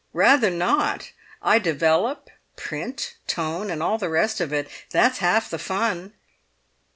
[0.13, 1.11] "Rather not!
[1.43, 6.13] I develop, print, tone, and all the rest of it; that's half the fun."